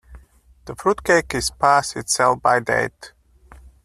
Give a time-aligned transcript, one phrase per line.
[0.65, 3.13] The fruit cake is past its sell-by date.